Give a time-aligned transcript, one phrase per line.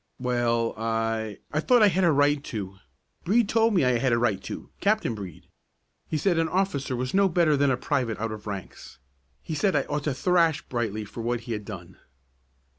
[0.17, 2.77] "Well, I I thought I had a right to.
[3.23, 5.47] Brede told me I had a right to, Captain Brede.
[6.07, 8.97] He said an officer was no better than a private out of ranks.
[9.43, 11.99] He said I ought to thrash Brightly for what he had done."